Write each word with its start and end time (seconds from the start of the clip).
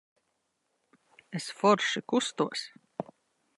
Es 1.41 1.45
forši 1.59 1.99
kustos. 2.13 2.59